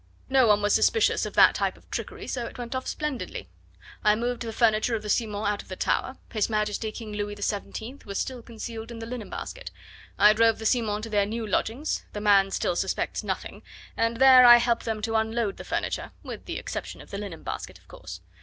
[0.31, 3.49] No one was suspicious of that type of trickery, so it went off splendidly.
[4.03, 6.17] I moved the furniture of the Simons out of the Tower.
[6.33, 9.69] His Majesty King Louis XVII was still concealed in the linen basket.
[10.17, 13.61] I drove the Simons to their new lodgings the man still suspects nothing
[13.95, 17.43] and there I helped them to unload the furniture with the exception of the linen
[17.43, 18.21] basket, of course.